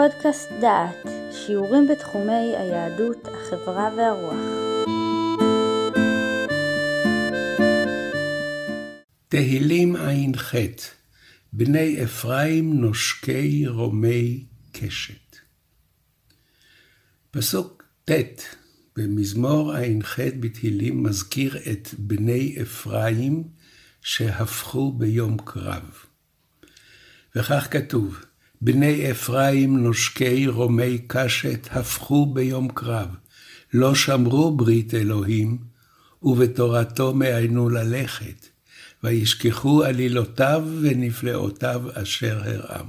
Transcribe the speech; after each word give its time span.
פודקאסט 0.00 0.48
דעת, 0.60 1.06
שיעורים 1.32 1.88
בתחומי 1.88 2.56
היהדות, 2.56 3.28
החברה 3.28 3.90
והרוח. 3.96 4.34
תהילים 9.28 9.96
ע"ח 9.96 10.54
בני 11.52 12.04
אפרים 12.04 12.80
נושקי 12.80 13.66
רומי 13.66 14.44
קשת. 14.72 15.36
פסוק 17.30 17.84
ט' 18.04 18.42
במזמור 18.96 19.72
ע"ח 19.72 20.20
בתהילים 20.40 21.02
מזכיר 21.02 21.56
את 21.56 21.88
בני 21.98 22.56
אפרים 22.62 23.44
שהפכו 24.02 24.92
ביום 24.92 25.36
קרב. 25.44 25.90
וכך 27.36 27.68
כתוב, 27.70 28.29
בני 28.62 29.10
אפרים 29.10 29.78
נושקי 29.78 30.46
רומי 30.46 30.98
קשת 31.06 31.68
הפכו 31.70 32.26
ביום 32.26 32.68
קרב, 32.68 33.08
לא 33.74 33.94
שמרו 33.94 34.56
ברית 34.56 34.94
אלוהים, 34.94 35.58
ובתורתו 36.22 37.14
מעיינו 37.14 37.68
ללכת, 37.68 38.46
וישכחו 39.04 39.84
עלילותיו 39.84 40.68
ונפלאותיו 40.80 41.82
אשר 41.94 42.40
הרעם. 42.44 42.86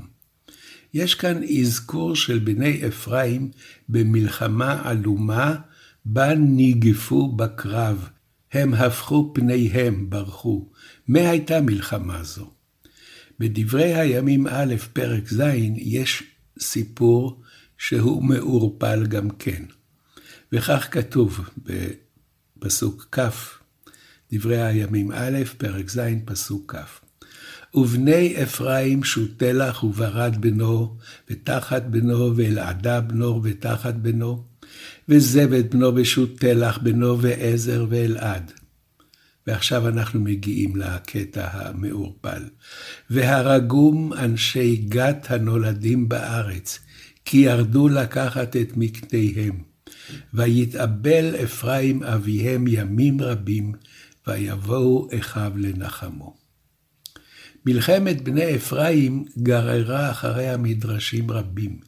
יש 0.93 1.15
כאן 1.15 1.41
אזכור 1.43 2.15
של 2.15 2.39
בני 2.39 2.87
אפרים 2.87 3.51
במלחמה 3.89 4.81
עלומה, 4.83 5.55
בה 6.05 6.35
ניגפו 6.35 7.31
בקרב, 7.31 8.09
הם 8.51 8.73
הפכו 8.73 9.31
פניהם, 9.33 10.09
ברחו. 10.09 10.69
מה 11.07 11.19
הייתה 11.19 11.61
מלחמה 11.61 12.23
זו? 12.23 12.51
בדברי 13.41 13.93
הימים 13.93 14.47
א', 14.47 14.75
פרק 14.93 15.33
ז', 15.33 15.41
יש 15.75 16.23
סיפור 16.59 17.41
שהוא 17.77 18.23
מעורפל 18.23 19.05
גם 19.05 19.29
כן. 19.29 19.63
וכך 20.51 20.87
כתוב 20.91 21.39
בפסוק 22.57 23.07
כ', 23.11 23.19
דברי 24.33 24.61
הימים 24.61 25.11
א', 25.11 25.37
פרק 25.57 25.89
ז', 25.89 25.99
פסוק 26.25 26.75
כ'. 26.75 26.99
ובני 27.73 28.43
אפרים 28.43 29.03
שותלח 29.03 29.83
וברד 29.83 30.35
בנו, 30.39 30.97
ותחת 31.29 31.83
בנו, 31.83 32.33
ואלעדה 32.35 33.01
בנו, 33.01 33.41
ותחת 33.43 33.95
בנו, 33.95 34.43
וזבד 35.09 35.71
בנו, 35.71 35.95
ושותלח 35.95 36.77
בנו, 36.77 37.21
ועזר, 37.21 37.85
ואלעד. 37.89 38.51
ועכשיו 39.47 39.87
אנחנו 39.87 40.19
מגיעים 40.19 40.75
לקטע 40.75 41.47
המעורפל. 41.51 42.43
והרגום 43.09 44.13
אנשי 44.13 44.75
גת 44.75 45.31
הנולדים 45.31 46.09
בארץ, 46.09 46.79
כי 47.25 47.37
ירדו 47.37 47.87
לקחת 47.87 48.55
את 48.55 48.77
מקניהם. 48.77 49.63
ויתאבל 50.33 51.35
אפרים 51.43 52.03
אביהם 52.03 52.65
ימים 52.67 53.21
רבים, 53.21 53.73
ויבואו 54.27 55.07
אחיו 55.19 55.51
לנחמו. 55.55 56.41
מלחמת 57.65 58.21
בני 58.21 58.55
אפרים 58.55 59.25
גררה 59.37 60.11
אחריה 60.11 60.57
מדרשים 60.57 61.31
רבים. 61.31 61.79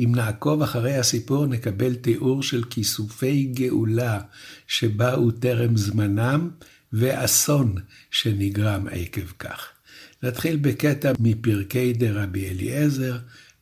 אם 0.00 0.12
נעקוב 0.14 0.62
אחרי 0.62 0.94
הסיפור 0.94 1.46
נקבל 1.46 1.94
תיאור 1.94 2.42
של 2.42 2.64
כיסופי 2.64 3.44
גאולה 3.44 4.20
שבאו 4.66 5.30
טרם 5.30 5.76
זמנם, 5.76 6.50
ואסון 6.94 7.74
שנגרם 8.10 8.86
עקב 8.90 9.26
כך. 9.38 9.68
נתחיל 10.22 10.56
בקטע 10.56 11.12
מפרקי 11.20 11.92
דרבי 11.92 12.48
אליעזר, 12.48 13.18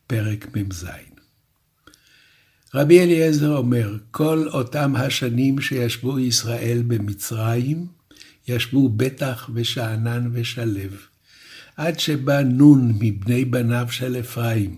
פרק 0.07 0.57
מ"ז. 0.57 0.87
רבי 2.75 3.01
אליעזר 3.01 3.57
אומר, 3.57 3.97
כל 4.11 4.49
אותם 4.49 4.97
השנים 4.97 5.61
שישבו 5.61 6.19
ישראל 6.19 6.83
במצרים, 6.87 7.87
ישבו 8.49 8.89
בטח 8.89 9.51
ושאנן 9.55 10.31
ושלו, 10.33 10.97
עד 11.77 11.99
שבא 11.99 12.43
נון 12.43 12.93
מבני 13.01 13.45
בניו 13.45 13.87
של 13.91 14.17
אפרים. 14.21 14.77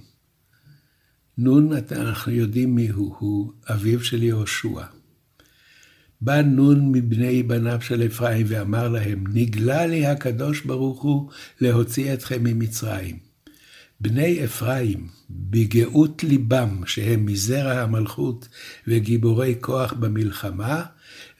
נון, 1.38 1.70
אנחנו 1.92 2.32
יודעים 2.32 2.74
מיהו, 2.74 3.16
הוא 3.18 3.52
אביו 3.68 4.04
של 4.04 4.22
יהושע. 4.22 4.82
בא 6.20 6.42
נון 6.42 6.92
מבני 6.92 7.42
בניו 7.42 7.80
של 7.80 8.06
אפרים 8.06 8.46
ואמר 8.48 8.88
להם, 8.88 9.24
נגלה 9.32 9.86
לי 9.86 10.06
הקדוש 10.06 10.60
ברוך 10.60 11.02
הוא 11.02 11.30
להוציא 11.60 12.14
אתכם 12.14 12.44
ממצרים. 12.44 13.18
בני 14.00 14.44
אפרים, 14.44 15.08
בגאות 15.30 16.24
ליבם, 16.24 16.82
שהם 16.86 17.26
מזרע 17.26 17.80
המלכות 17.80 18.48
וגיבורי 18.88 19.54
כוח 19.60 19.92
במלחמה, 19.92 20.82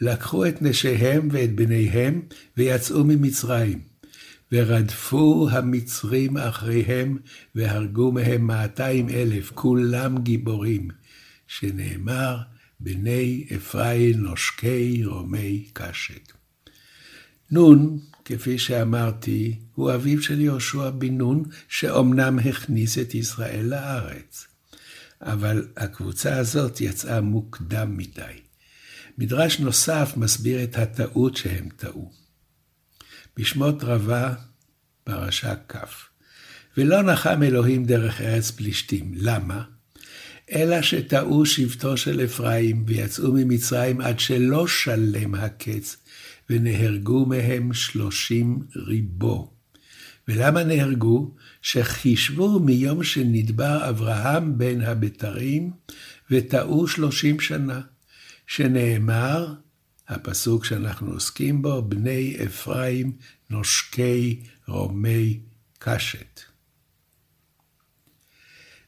לקחו 0.00 0.46
את 0.46 0.62
נשיהם 0.62 1.28
ואת 1.32 1.54
בניהם 1.54 2.22
ויצאו 2.56 3.04
ממצרים. 3.04 3.94
ורדפו 4.52 5.48
המצרים 5.50 6.36
אחריהם 6.36 7.18
והרגו 7.54 8.12
מהם 8.12 8.46
מאתיים 8.46 9.08
אלף, 9.08 9.50
כולם 9.54 10.18
גיבורים, 10.18 10.88
שנאמר, 11.46 12.36
בני 12.80 13.46
אפרים 13.56 14.20
נושקי 14.20 15.04
רומי 15.04 15.70
קשת. 15.72 16.32
נון, 17.50 17.98
כפי 18.24 18.58
שאמרתי, 18.58 19.58
הוא 19.74 19.94
אביו 19.94 20.22
של 20.22 20.40
יהושע 20.40 20.90
בן 20.90 21.18
נון, 21.18 21.42
שאומנם 21.68 22.38
הכניס 22.38 22.98
את 22.98 23.14
ישראל 23.14 23.64
לארץ. 23.64 24.46
אבל 25.20 25.68
הקבוצה 25.76 26.38
הזאת 26.38 26.80
יצאה 26.80 27.20
מוקדם 27.20 27.96
מדי. 27.96 28.40
מדרש 29.18 29.60
נוסף 29.60 30.12
מסביר 30.16 30.64
את 30.64 30.78
הטעות 30.78 31.36
שהם 31.36 31.68
טעו. 31.76 32.12
בשמות 33.36 33.84
רבה, 33.84 34.34
פרשה 35.04 35.54
כ'. 35.68 35.76
ולא 36.76 37.02
נחם 37.02 37.42
אלוהים 37.42 37.84
דרך 37.84 38.20
ארץ 38.20 38.50
פלישתים. 38.50 39.12
למה? 39.16 39.64
אלא 40.52 40.82
שטעו 40.82 41.46
שבטו 41.46 41.96
של 41.96 42.24
אפרים, 42.24 42.84
ויצאו 42.86 43.32
ממצרים 43.32 44.00
עד 44.00 44.20
שלא 44.20 44.66
שלם 44.66 45.34
הקץ, 45.34 45.96
ונהרגו 46.50 47.26
מהם 47.26 47.72
שלושים 47.72 48.62
ריבו. 48.76 49.50
ולמה 50.28 50.64
נהרגו? 50.64 51.34
שחישבו 51.62 52.60
מיום 52.60 53.04
שנדבר 53.04 53.88
אברהם 53.88 54.58
בין 54.58 54.80
הבתרים, 54.80 55.70
וטעו 56.30 56.86
שלושים 56.86 57.40
שנה. 57.40 57.80
שנאמר, 58.46 59.54
הפסוק 60.08 60.64
שאנחנו 60.64 61.12
עוסקים 61.12 61.62
בו, 61.62 61.82
בני 61.82 62.36
אפרים 62.46 63.12
נושקי 63.50 64.40
רומי 64.68 65.40
קשת. 65.78 66.53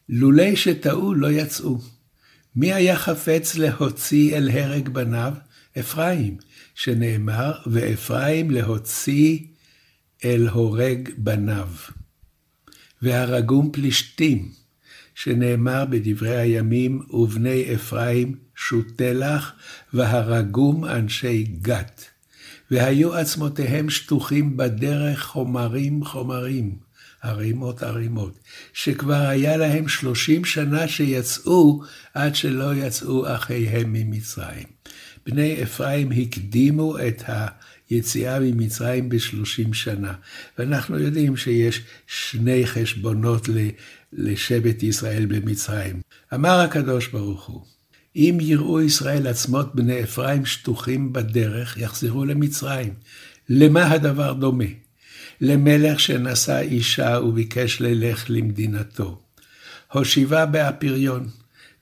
לולי 0.08 0.56
שטעו 0.56 1.14
לא 1.14 1.30
יצאו. 1.30 1.78
מי 2.56 2.72
היה 2.72 2.96
חפץ 2.96 3.56
להוציא 3.56 4.36
אל 4.36 4.50
הרג 4.50 4.88
בניו? 4.88 5.34
אפרים, 5.78 6.36
שנאמר, 6.74 7.52
ואפרים 7.66 8.50
להוציא 8.50 9.38
אל 10.24 10.48
הורג 10.48 11.08
בניו. 11.16 11.68
והרגום 13.02 13.72
פלישתים, 13.72 14.52
שנאמר 15.14 15.84
בדברי 15.84 16.36
הימים, 16.36 17.02
ובני 17.10 17.74
אפרים 17.74 18.34
שותלח, 18.54 19.52
והרגום 19.94 20.84
אנשי 20.84 21.42
גת. 21.42 22.04
והיו 22.70 23.14
עצמותיהם 23.14 23.90
שטוחים 23.90 24.56
בדרך 24.56 25.24
חומרים 25.24 26.04
חומרים. 26.04 26.85
ערימות 27.22 27.82
ערימות, 27.82 28.38
שכבר 28.72 29.26
היה 29.28 29.56
להם 29.56 29.88
שלושים 29.88 30.44
שנה 30.44 30.88
שיצאו 30.88 31.82
עד 32.14 32.34
שלא 32.34 32.74
יצאו 32.74 33.34
אחיהם 33.34 33.92
ממצרים. 33.92 34.66
בני 35.26 35.62
אפרים 35.62 36.12
הקדימו 36.12 36.98
את 36.98 37.22
היציאה 37.90 38.40
ממצרים 38.40 39.08
בשלושים 39.08 39.74
שנה, 39.74 40.12
ואנחנו 40.58 40.98
יודעים 40.98 41.36
שיש 41.36 41.82
שני 42.06 42.66
חשבונות 42.66 43.48
לשבט 44.12 44.82
ישראל 44.82 45.26
במצרים. 45.26 46.00
אמר 46.34 46.60
הקדוש 46.60 47.08
ברוך 47.08 47.46
הוא, 47.46 47.62
אם 48.16 48.38
יראו 48.40 48.80
ישראל 48.80 49.26
עצמות 49.26 49.74
בני 49.74 50.02
אפרים 50.02 50.46
שטוחים 50.46 51.12
בדרך, 51.12 51.76
יחזרו 51.76 52.24
למצרים. 52.24 52.94
למה 53.48 53.90
הדבר 53.90 54.32
דומה? 54.32 54.85
למלך 55.40 56.00
שנשא 56.00 56.58
אישה 56.58 57.20
וביקש 57.22 57.80
ללך 57.80 58.24
למדינתו. 58.28 59.20
הושיבה 59.92 60.46
באפיריון, 60.46 61.28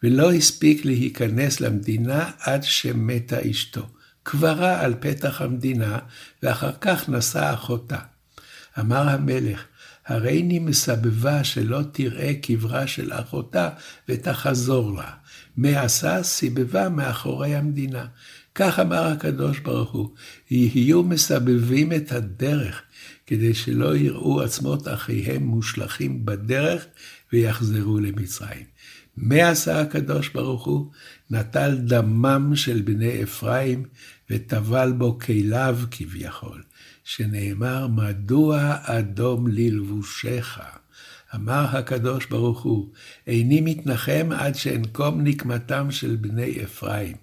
ולא 0.03 0.33
הספיק 0.33 0.85
להיכנס 0.85 1.61
למדינה 1.61 2.31
עד 2.41 2.63
שמתה 2.63 3.51
אשתו. 3.51 3.87
קברה 4.23 4.81
על 4.81 4.95
פתח 5.01 5.43
המדינה, 5.43 5.99
ואחר 6.43 6.73
כך 6.81 7.09
נשא 7.09 7.55
אחותה. 7.55 7.99
אמר 8.81 9.09
המלך, 9.09 9.65
הריני 10.07 10.59
מסבבה 10.59 11.45
שלא 11.45 11.81
תראה 11.93 12.33
קברה 12.43 12.87
של 12.87 13.13
אחותה 13.13 13.69
ותחזור 14.09 14.97
לה. 14.97 15.11
מעשה 15.57 16.23
סיבבה 16.23 16.89
מאחורי 16.89 17.55
המדינה. 17.55 18.07
כך 18.55 18.79
אמר 18.79 19.07
הקדוש 19.07 19.59
ברוך 19.59 19.93
הוא, 19.93 20.09
יהיו 20.51 21.03
מסבבים 21.03 21.93
את 21.93 22.13
הדרך, 22.13 22.83
כדי 23.27 23.55
שלא 23.55 23.97
יראו 23.97 24.43
עצמות 24.43 24.89
אחיהם 24.89 25.43
מושלכים 25.43 26.27
בדרך 26.27 26.87
ויחזרו 27.33 27.99
למצרים. 27.99 28.65
מה 29.17 29.49
עשה 29.49 29.81
הקדוש 29.81 30.29
ברוך 30.29 30.65
הוא? 30.65 30.91
נטל 31.31 31.77
דמם 31.77 32.57
של 32.57 32.83
בני 32.83 33.23
אפרים 33.23 33.85
וטבל 34.31 34.93
בו 34.93 35.19
כליו 35.19 35.79
כביכול, 35.91 36.63
שנאמר, 37.05 37.87
מדוע 37.87 38.77
אדום 38.83 39.47
ללבושך? 39.49 40.61
אמר 41.35 41.67
הקדוש 41.77 42.27
ברוך 42.27 42.63
הוא, 42.63 42.93
איני 43.27 43.61
מתנחם 43.61 44.29
עד 44.37 44.55
שאנקום 44.55 45.21
נקמתם 45.21 45.91
של 45.91 46.17
בני 46.17 46.65
אפרים. 46.65 47.17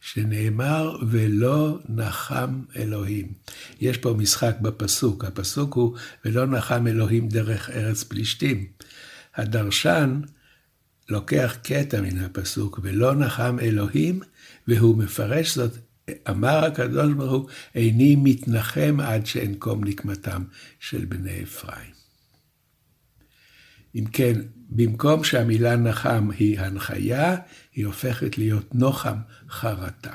שנאמר, 0.00 0.96
ולא 1.08 1.78
נחם 1.88 2.62
אלוהים. 2.76 3.32
יש 3.80 3.98
פה 3.98 4.14
משחק 4.18 4.56
בפסוק, 4.60 5.24
הפסוק 5.24 5.74
הוא, 5.74 5.96
ולא 6.24 6.46
נחם 6.46 6.86
אלוהים 6.86 7.28
דרך 7.28 7.70
ארץ 7.70 8.02
פלישתים. 8.02 8.66
הדרשן 9.34 10.20
לוקח 11.08 11.56
קטע 11.62 12.00
מן 12.00 12.18
הפסוק, 12.18 12.80
ולא 12.82 13.14
נחם 13.14 13.56
אלוהים, 13.62 14.20
והוא 14.68 14.98
מפרש 14.98 15.54
זאת, 15.54 15.72
אמר 16.30 16.64
הקדוש 16.64 17.12
ברוך 17.12 17.32
הוא, 17.32 17.48
איני 17.74 18.16
מתנחם 18.16 18.96
עד 19.02 19.26
שאנקום 19.26 19.84
נקמתם 19.84 20.42
של 20.80 21.04
בני 21.04 21.42
אפרים. 21.42 22.00
אם 23.94 24.04
כן, 24.04 24.40
במקום 24.68 25.24
שהמילה 25.24 25.76
נחם 25.76 26.30
היא 26.38 26.60
הנחיה, 26.60 27.36
היא 27.74 27.86
הופכת 27.86 28.38
להיות 28.38 28.74
נוחם, 28.74 29.16
חרטה. 29.48 30.12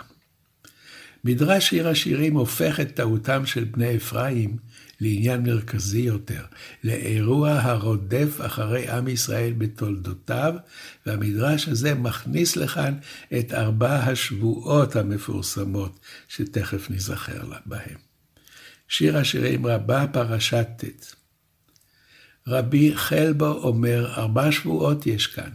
מדרש 1.24 1.70
שיר 1.70 1.88
השירים 1.88 2.36
הופך 2.36 2.80
את 2.80 2.96
טעותם 2.96 3.46
של 3.46 3.64
בני 3.64 3.96
אפרים 3.96 4.58
לעניין 5.02 5.44
מרכזי 5.44 6.00
יותר, 6.00 6.46
לאירוע 6.84 7.52
הרודף 7.52 8.38
אחרי 8.46 8.90
עם 8.90 9.08
ישראל 9.08 9.54
בתולדותיו, 9.58 10.54
והמדרש 11.06 11.68
הזה 11.68 11.94
מכניס 11.94 12.56
לכאן 12.56 12.94
את 13.40 13.54
ארבע 13.54 13.96
השבועות 13.96 14.96
המפורסמות, 14.96 16.00
שתכף 16.28 16.90
נזכר 16.90 17.52
בהם. 17.66 17.98
שיר 18.88 19.18
השירים 19.18 19.68
רבה 19.68 20.06
פרשת 20.12 20.68
ט'. 20.78 21.16
רבי 22.48 22.92
חלבו 22.96 23.52
אומר, 23.52 24.14
ארבע 24.18 24.52
שבועות 24.52 25.08
יש 25.08 25.28
כאן. 25.28 25.50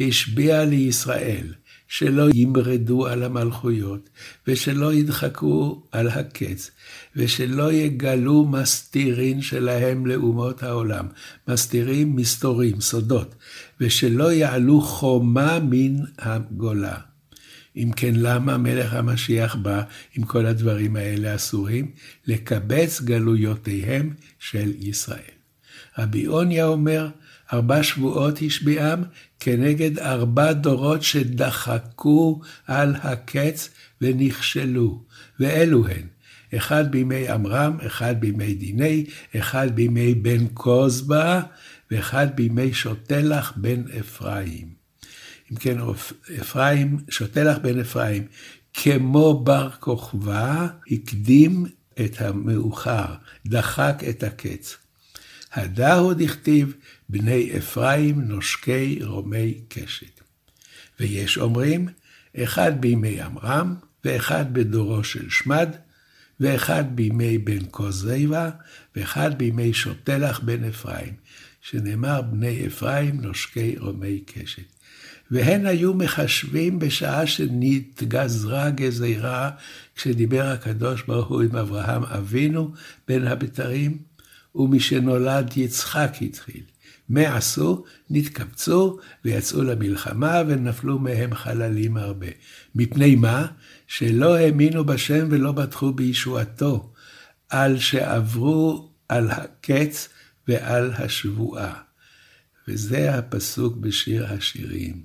השביע 0.00 0.64
לישראל 0.64 1.46
שלא 1.88 2.28
ימרדו 2.34 3.06
על 3.06 3.22
המלכויות, 3.22 4.08
ושלא 4.46 4.94
ידחקו 4.94 5.82
על 5.92 6.08
הקץ, 6.08 6.70
ושלא 7.16 7.72
יגלו 7.72 8.46
מסתירין 8.46 9.42
שלהם 9.42 10.06
לאומות 10.06 10.62
העולם, 10.62 11.06
מסתירים 11.48 12.16
מסתורים, 12.16 12.80
סודות, 12.80 13.34
ושלא 13.80 14.32
יעלו 14.32 14.80
חומה 14.80 15.58
מן 15.58 15.96
הגולה. 16.18 16.96
אם 17.76 17.90
כן, 17.96 18.14
למה 18.16 18.58
מלך 18.58 18.94
המשיח 18.94 19.54
בא 19.54 19.82
עם 20.14 20.24
כל 20.24 20.46
הדברים 20.46 20.96
האלה 20.96 21.34
אסורים? 21.34 21.90
לקבץ 22.26 23.00
גלויותיהם 23.00 24.14
של 24.38 24.72
ישראל. 24.78 25.36
רבי 25.98 26.26
אוניה 26.26 26.66
אומר, 26.66 27.08
ארבע 27.52 27.82
שבועות 27.82 28.38
השביעם 28.46 29.02
כנגד 29.40 29.98
ארבע 29.98 30.52
דורות 30.52 31.02
שדחקו 31.02 32.40
על 32.66 32.94
הקץ 33.02 33.70
ונכשלו, 34.00 35.02
ואלו 35.40 35.86
הן, 35.88 36.06
אחד 36.56 36.90
בימי 36.90 37.28
עמרם, 37.28 37.76
אחד 37.86 38.20
בימי 38.20 38.54
דיני, 38.54 39.04
אחד 39.36 39.76
בימי 39.76 40.14
בן 40.14 40.46
קוזבה, 40.46 41.42
ואחד 41.90 42.26
בימי 42.36 42.74
שוטלח 42.74 43.52
בן 43.56 43.82
אפרים. 44.00 44.68
אם 45.52 45.56
כן, 45.56 45.78
אפרים, 46.40 46.98
שוטלח 47.08 47.58
בן 47.58 47.80
אפרים, 47.80 48.26
כמו 48.74 49.44
בר 49.44 49.70
כוכבא, 49.80 50.66
הקדים 50.90 51.66
את 52.00 52.20
המאוחר, 52.20 53.14
דחק 53.46 54.02
את 54.08 54.22
הקץ. 54.22 54.76
הדהו 55.52 56.14
דכתיב, 56.14 56.74
בני 57.08 57.58
אפרים 57.58 58.20
נושקי 58.20 58.98
רומי 59.02 59.60
קשת. 59.68 60.20
ויש 61.00 61.38
אומרים, 61.38 61.88
אחד 62.36 62.80
בימי 62.80 63.20
עמרם, 63.20 63.74
ואחד 64.04 64.54
בדורו 64.54 65.04
של 65.04 65.30
שמד, 65.30 65.68
ואחד 66.40 66.84
בימי 66.96 67.38
בן 67.38 67.64
כוזיבה, 67.70 68.50
ואחד 68.96 69.38
בימי 69.38 69.72
שוטלח 69.72 70.40
בן 70.40 70.64
אפרים, 70.64 71.12
שנאמר 71.60 72.22
בני 72.22 72.66
אפרים 72.66 73.20
נושקי 73.20 73.76
רומי 73.78 74.20
קשת. 74.26 74.62
והן 75.30 75.66
היו 75.66 75.94
מחשבים 75.94 76.78
בשעה 76.78 77.26
שנתגזרה 77.26 78.70
גזירה, 78.70 79.50
כשדיבר 79.96 80.46
הקדוש 80.46 81.02
ברוך 81.02 81.28
הוא 81.28 81.42
עם 81.42 81.56
אברהם 81.56 82.04
אבינו 82.04 82.72
בין 83.08 83.26
הבתרים, 83.26 83.98
ומשנולד 84.56 85.56
יצחק 85.56 86.12
התחיל. 86.20 86.62
מה 87.08 87.36
עשו? 87.36 87.84
נתקבצו 88.10 88.98
ויצאו 89.24 89.62
למלחמה 89.62 90.42
ונפלו 90.48 90.98
מהם 90.98 91.34
חללים 91.34 91.96
הרבה. 91.96 92.26
מפני 92.74 93.14
מה? 93.14 93.46
שלא 93.86 94.36
האמינו 94.36 94.84
בשם 94.84 95.28
ולא 95.30 95.52
בטחו 95.52 95.92
בישועתו, 95.92 96.92
על 97.48 97.78
שעברו 97.78 98.90
על 99.08 99.30
הקץ 99.30 100.08
ועל 100.48 100.92
השבועה. 100.92 101.74
וזה 102.68 103.14
הפסוק 103.14 103.76
בשיר 103.76 104.26
השירים. 104.26 105.02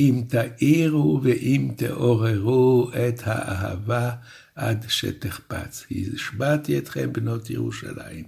אם 0.00 0.22
תאירו 0.28 1.20
ואם 1.22 1.70
תעוררו 1.76 2.90
את 3.08 3.20
האהבה 3.24 4.10
עד 4.54 4.84
שתחפץ. 4.88 5.86
השבעתי 6.14 6.78
אתכם 6.78 7.12
בנות 7.12 7.50
ירושלים. 7.50 8.24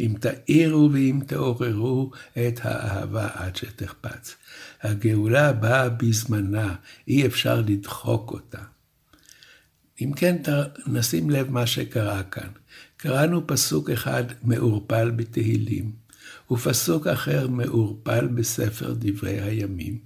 אם 0.00 0.14
תאירו 0.20 0.90
ואם 0.92 1.20
תעוררו 1.26 2.10
את 2.32 2.60
האהבה 2.62 3.28
עד 3.34 3.56
שתחפץ. 3.56 4.36
הגאולה 4.82 5.52
באה 5.52 5.88
בזמנה, 5.88 6.74
אי 7.08 7.26
אפשר 7.26 7.60
לדחוק 7.60 8.30
אותה. 8.30 8.62
אם 10.00 10.12
כן, 10.16 10.36
נשים 10.86 11.30
לב 11.30 11.50
מה 11.50 11.66
שקרה 11.66 12.22
כאן. 12.22 12.48
קראנו 12.96 13.46
פסוק 13.46 13.90
אחד 13.90 14.24
מעורפל 14.42 15.10
בתהילים, 15.10 15.92
ופסוק 16.50 17.06
אחר 17.06 17.48
מעורפל 17.48 18.26
בספר 18.26 18.94
דברי 18.98 19.40
הימים, 19.40 19.98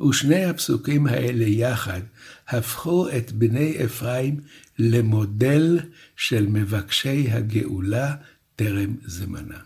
ושני 0.00 0.44
הפסוקים 0.44 1.06
האלה 1.06 1.44
יחד 1.44 2.00
הפכו 2.48 3.08
את 3.08 3.32
בני 3.32 3.84
אפרים 3.84 4.40
למודל 4.78 5.78
של 6.16 6.46
מבקשי 6.46 7.26
הגאולה 7.30 8.14
טרם 8.56 8.94
זמנה. 9.06 9.58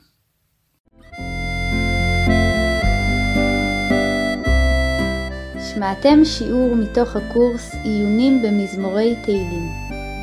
שמעתם 5.74 6.24
שיעור 6.24 6.76
מתוך 6.76 7.16
הקורס 7.16 7.74
עיונים 7.84 8.42
במזמורי 8.42 9.14
תהילים, 9.24 9.68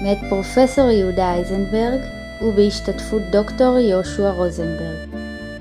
מאת 0.03 0.17
פרופסור 0.29 0.89
יהודה 0.89 1.33
אייזנברג 1.33 1.99
ובהשתתפות 2.41 3.21
דוקטור 3.31 3.79
יהושע 3.79 4.29
רוזנברג. 4.29 5.06